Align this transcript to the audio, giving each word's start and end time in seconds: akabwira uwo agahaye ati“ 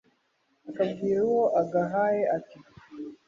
akabwira 0.69 1.19
uwo 1.27 1.43
agahaye 1.61 2.21
ati“ 2.37 2.57